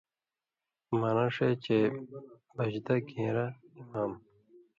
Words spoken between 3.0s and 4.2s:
گھین٘رہ (اِمام)